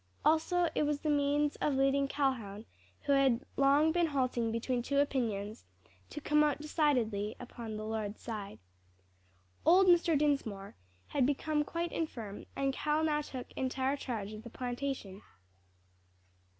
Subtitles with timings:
[0.25, 2.65] Also it was the means of leading Calhoun,
[3.01, 5.63] who had long been halting between two opinions,
[6.09, 8.57] to come out decidedly upon the Lord's side.
[9.63, 10.17] Old Mr.
[10.17, 10.75] Dinsmore
[11.09, 15.21] had become quite infirm, and Cal now took entire charge of the plantation.